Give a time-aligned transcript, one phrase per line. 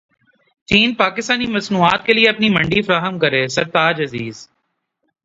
[0.69, 4.47] چین پاکستانی مصنوعات کیلئے اپنی منڈی فراہم کرے سرتاج عزیز